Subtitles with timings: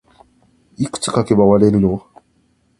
[0.77, 2.03] いくつ書けば終われるの